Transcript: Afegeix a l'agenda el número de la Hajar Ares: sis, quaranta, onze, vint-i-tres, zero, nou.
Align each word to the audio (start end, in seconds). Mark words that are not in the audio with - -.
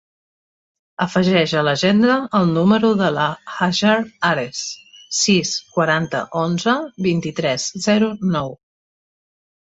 Afegeix 1.03 1.51
a 1.59 1.61
l'agenda 1.67 2.15
el 2.39 2.47
número 2.55 2.89
de 3.01 3.09
la 3.17 3.25
Hajar 3.65 3.93
Ares: 4.31 4.63
sis, 5.19 5.53
quaranta, 5.77 6.25
onze, 6.47 6.77
vint-i-tres, 7.11 7.69
zero, 7.91 8.11
nou. 8.39 8.53